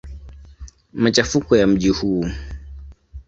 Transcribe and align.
Machafuko 0.93 1.57
ya 1.57 1.67
mji 1.67 1.89
huu. 1.89 2.25